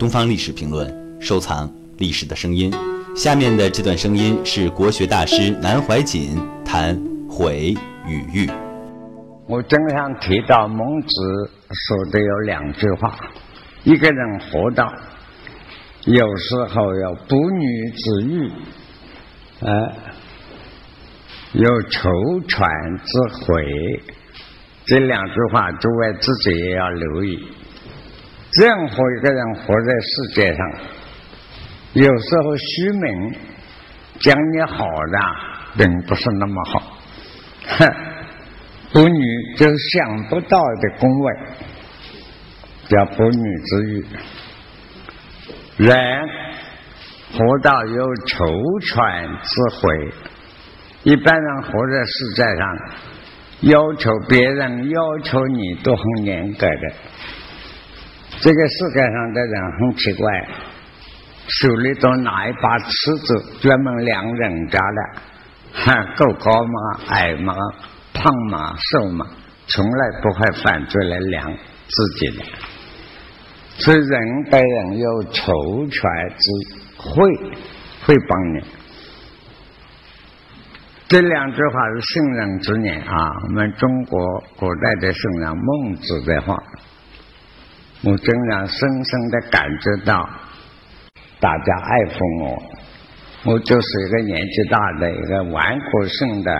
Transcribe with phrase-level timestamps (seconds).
[0.00, 2.72] 东方历史评论，收藏历史的声音。
[3.14, 6.98] 下面的这段声音是国学大师南怀瑾谈
[7.28, 7.74] 悔
[8.06, 8.48] 与欲。
[9.46, 13.14] 我经常提到孟子说的有两句话：
[13.84, 14.90] 一个人活到
[16.06, 18.50] 有时候有不女之欲，
[19.60, 19.92] 呃，
[21.52, 22.08] 有愁
[22.48, 22.70] 喘
[23.04, 24.02] 之悔。
[24.86, 27.46] 这两句话，诸位自己也要留意。
[28.52, 30.72] 任何一个人活在世界上，
[31.92, 33.34] 有时候虚名
[34.18, 35.18] 讲你好的，
[35.78, 36.98] 并不是那么好。
[37.78, 37.94] 哼，
[38.92, 41.32] 不女就是想不到的恭维，
[42.88, 44.04] 叫不女之欲。
[45.76, 45.96] 人
[47.32, 48.44] 活到有求
[48.80, 48.96] 全
[49.44, 50.12] 之悔，
[51.04, 52.76] 一般人活在世界上，
[53.60, 56.92] 要求别人，要求你都很严格的。
[58.40, 60.48] 这个世界上的人很奇怪，
[61.46, 65.20] 手里都拿一把尺子，专门量人家的，
[65.84, 67.00] 哈，够高吗？
[67.08, 67.54] 矮吗？
[68.14, 68.74] 胖吗？
[68.78, 69.26] 瘦吗？
[69.66, 71.52] 从来不会反过来量
[71.86, 72.44] 自己的。
[73.76, 75.52] 所以人对人有求
[75.88, 76.50] 全之
[76.96, 77.32] 会，
[78.06, 78.64] 会帮你。
[81.08, 86.56] 这两句话是圣人之言啊，我们中国古代的圣人孟子的话。
[88.02, 90.26] 我经常深深的感觉到
[91.38, 96.50] 大家爱护我，我就是一个年纪大的一个顽固性的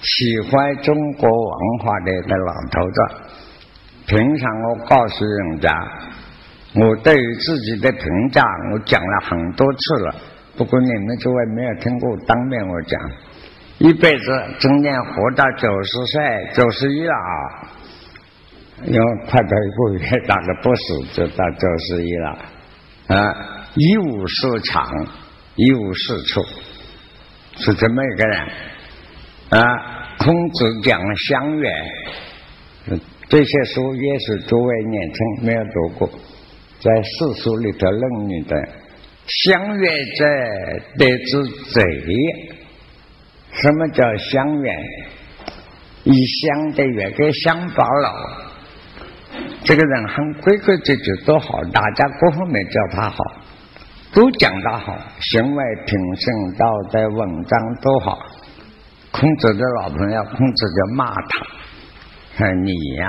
[0.00, 2.98] 喜欢中国文化的一个老头子。
[4.06, 5.70] 平常我告诉人家，
[6.74, 10.14] 我对于自己的评价，我讲了很多次了。
[10.56, 12.98] 不过你们诸位没有听过当面我讲，
[13.80, 14.24] 一辈子
[14.60, 17.68] 中年活到九十岁、九十一了啊。
[18.84, 22.38] 因为快到一个月，大概不死就到九十一了，
[23.06, 24.86] 啊，一无所长，
[25.54, 26.42] 一无是处，
[27.56, 28.40] 是这么一个人，
[29.48, 31.72] 啊，孔子讲相远，
[33.30, 36.10] 这些书也是诸位年轻没有读过，
[36.78, 38.54] 在四书里头《论语》的
[39.26, 40.24] 相远者
[40.98, 41.82] 得之贼，
[43.52, 44.76] 什么叫相远？
[46.04, 48.45] 以相的远跟乡巴佬。
[49.66, 53.18] 这个人很规规矩矩，都好，大家各方面叫他好，
[54.12, 58.16] 都讲他好，行为品性、道德、文章都好。
[59.10, 61.44] 孔子的老朋友，孔子就骂他
[62.38, 63.08] ：“说你呀，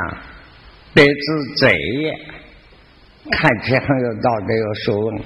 [0.95, 1.77] 得之贼，
[3.29, 5.21] 看起来很有道德、有学问，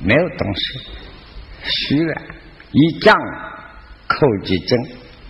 [0.00, 0.60] 没有东西，
[1.62, 2.14] 虚的，
[2.72, 3.16] 一仗
[4.06, 4.78] 扣几针。”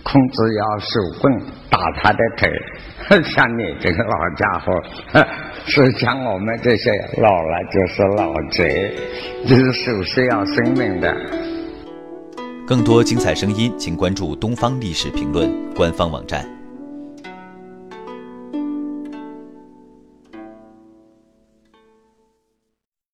[0.03, 1.33] 孔子要受棍
[1.69, 2.49] 打他的腿，
[3.23, 4.83] 像你这个老家伙，
[5.65, 8.95] 是像我们这些老了就是老贼，
[9.47, 11.13] 就是手是要生命的。
[12.65, 16.56] 更多精彩声音，请关注《东方历史评论》官方网站。